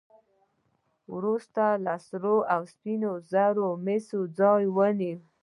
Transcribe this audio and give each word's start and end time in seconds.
وروسته 1.15 1.63
سرو 2.07 2.37
او 2.53 2.61
سپینو 2.73 3.11
زرو 3.31 3.67
د 3.75 3.79
مسو 3.85 4.19
ځای 4.37 4.63
ونیو. 4.75 5.17